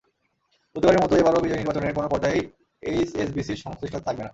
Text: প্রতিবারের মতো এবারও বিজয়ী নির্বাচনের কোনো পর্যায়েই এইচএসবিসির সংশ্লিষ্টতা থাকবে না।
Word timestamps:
প্রতিবারের 0.75 1.01
মতো 1.03 1.13
এবারও 1.15 1.43
বিজয়ী 1.43 1.59
নির্বাচনের 1.59 1.97
কোনো 1.97 2.07
পর্যায়েই 2.09 2.43
এইচএসবিসির 2.83 3.63
সংশ্লিষ্টতা 3.63 4.05
থাকবে 4.07 4.23
না। 4.23 4.29